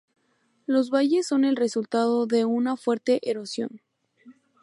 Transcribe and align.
Los 0.65 0.89
valles 0.89 1.27
son 1.27 1.45
el 1.45 1.55
resultado 1.55 2.25
de 2.25 2.43
una 2.43 2.75
fuerte 2.75 3.19
erosión. 3.21 3.81